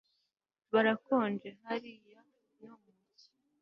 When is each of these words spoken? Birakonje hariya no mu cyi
Birakonje 0.71 1.49
hariya 1.65 2.19
no 2.63 2.73
mu 2.81 2.91
cyi 3.17 3.29